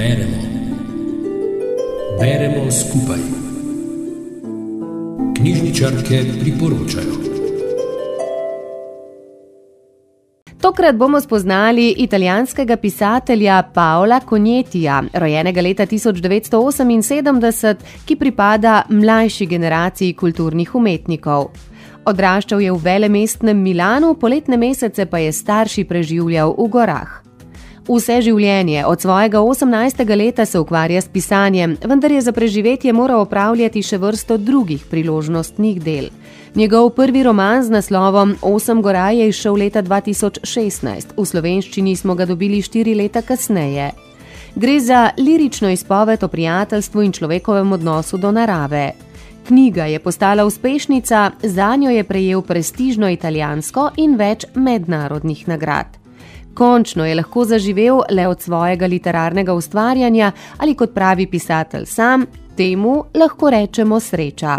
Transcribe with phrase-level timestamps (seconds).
[0.00, 0.40] Beremo.
[2.20, 3.18] Beremo skupaj.
[5.36, 7.14] Knjižničarke priporočajo.
[10.60, 17.74] Tokrat bomo spoznali italijanskega pisatelja Paola Conjetija, rojenega leta 1978,
[18.04, 21.50] ki pripada mlajši generaciji kulturnih umetnikov.
[22.04, 27.29] Odraščal je v velemestnem Milanu, poletne mesece pa je starši preživljal v gorah.
[27.90, 30.04] Vse življenje, od svojega 18.
[30.14, 35.80] leta se ukvarja s pisanjem, vendar je za preživetje moral opravljati še vrsto drugih priložnostnih
[35.82, 36.06] del.
[36.54, 42.30] Njegov prvi roman z naslovom Osem gora je izšel leta 2016, v slovenščini smo ga
[42.30, 43.90] dobili štiri leta kasneje.
[44.54, 48.92] Gre za lirično izpoved o prijateljstvu in človekovem odnosu do narave.
[49.48, 55.98] Knjiga je postala uspešnica, za njo je prejel prestižno italijansko in več mednarodnih nagrad.
[56.54, 63.04] Končno je lahko zaživel le od svojega literarnega ustvarjanja ali kot pravi pisatelj sam, temu
[63.14, 64.58] lahko rečemo sreča.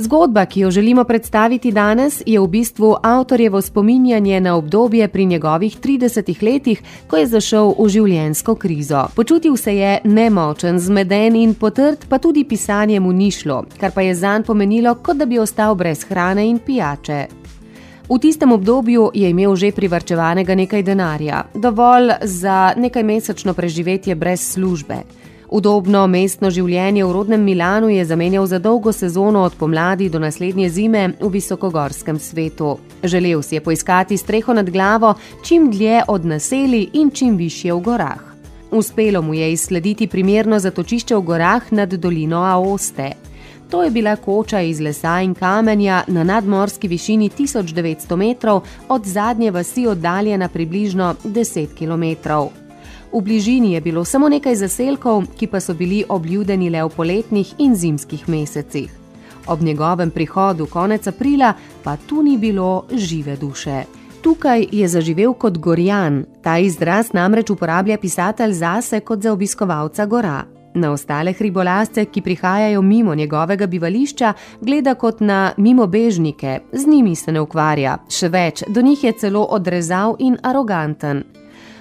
[0.00, 5.80] Zgodba, ki jo želimo predstaviti danes, je v bistvu avtorjevo spominjanje na obdobje pri njegovih
[5.80, 9.06] 30 letih, ko je zašel v življenjsko krizo.
[9.16, 14.00] Počutil se je nemočen, zmeden in potrt, pa tudi pisanje mu ni šlo, kar pa
[14.00, 17.39] je zanj pomenilo, kot da bi ostal brez hrane in pijače.
[18.10, 24.42] V tistem obdobju je imel že privrčevanega nekaj denarja, dovolj za nekaj mesečno preživetje brez
[24.42, 24.96] službe.
[25.46, 30.68] Udobno mestno življenje v rodnem Milanu je zamenjal za dolgo sezono od pomladi do naslednje
[30.70, 32.78] zime v visokogorskem svetu.
[33.04, 35.14] Želel si je poiskati streho nad glavo
[35.46, 38.26] čim dlje od naselij in čim više v gorah.
[38.70, 43.29] Uspelo mu je izslediti primerno zatočišče v gorah nad dolino Aoste.
[43.70, 49.50] To je bila koča iz lesa in kamenja na nadmorski višini 1900 metrov, od zadnje
[49.50, 52.30] vasi oddaljena približno 10 km.
[53.12, 57.54] V bližini je bilo samo nekaj zaselkov, ki pa so bili obljudeni le v poletnih
[57.58, 58.90] in zimskih mesecih.
[59.46, 63.82] Ob njegovem prihodu konec aprila pa tu ni bilo žive duše.
[64.22, 70.59] Tukaj je zaživel kot gorjan, ta izraz namreč uporablja pisatelj zase kot za obiskovalca gora.
[70.74, 77.32] Na ostale hribolasce, ki prihajajo mimo njegovega bivališča, gleda kot na mimobežnike, z njimi se
[77.32, 81.24] ne ukvarja, še več, do njih je celo odrezal in aroganten.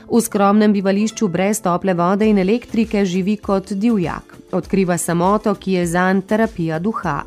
[0.10, 5.86] V skromnem bivališču brez tople vode in elektrike živi kot divjak, odkriva samoto, ki je
[5.88, 7.20] zanj terapija duha.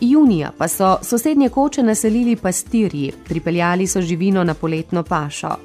[0.00, 5.56] Junija pa so sosednje koče naselili pastirji, pripeljali so živino na poletno pašo.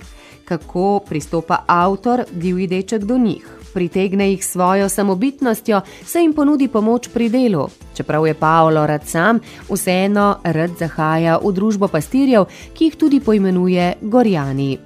[0.46, 3.56] Kako pristopa avtor, divji deček do njih?
[3.74, 7.68] Pritegne jih svojo samobitnostjo, se jim ponudi pomoč pri delu.
[7.96, 9.40] Čeprav je Paolo rad sam,
[9.70, 14.78] vseeno rad zahaja v družbo pastirjev, ki jih tudi poimenuje Gorjani.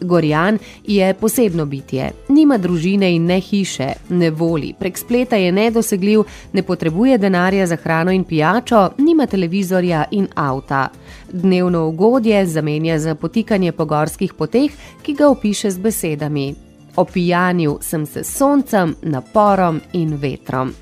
[0.00, 6.24] Gorjan je posebno bitje, nima družine in ne hiše, ne voli, prek spleta je nedosegljiv,
[6.52, 10.88] ne potrebuje denarja za hrano in pijačo, nima televizorja in avta.
[11.32, 14.70] Dnevno ugodje zamenja za potikanje po gorskih poteh,
[15.02, 16.54] ki ga opiše z besedami:
[16.96, 20.74] Opijanil sem se soncem, naporom in vetrom.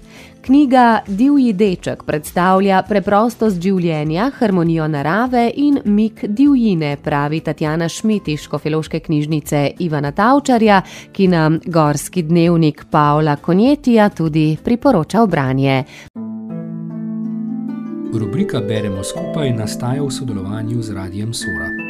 [0.42, 8.42] Knjiga Divji deček predstavlja preprostost življenja, harmonijo narave in mik divjine, pravi Tatjana Šmit iz
[8.48, 10.80] Škofeloške knjižnice Ivana Tavčarja,
[11.12, 15.84] ki nam gorski dnevnik Pavla Konjetija tudi priporoča branje.
[18.12, 21.81] Rubrika Beremo skupaj nastaja v sodelovanju z Radijem Sora.